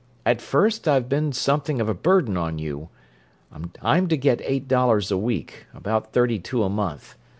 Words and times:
"At 0.25 0.41
first 0.41 0.87
I'd 0.87 0.93
have 0.95 1.09
been 1.09 1.31
something 1.31 1.79
of 1.79 1.87
a 1.87 1.93
burden 1.93 2.35
on 2.35 2.57
you. 2.57 2.89
I'm 3.83 4.07
to 4.07 4.17
get 4.17 4.41
eight 4.43 4.67
dollars 4.67 5.11
a 5.11 5.17
week; 5.19 5.67
about 5.75 6.11
thirty 6.11 6.39
two 6.39 6.63
a 6.63 6.69
month. 6.71 7.15